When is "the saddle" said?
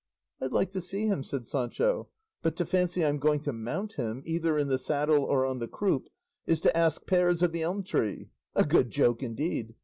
4.67-5.23